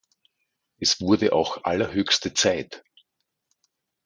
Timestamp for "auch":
1.31-1.63